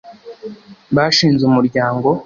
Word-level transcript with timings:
bashinze 0.95 1.41
Umuryango 1.49 2.09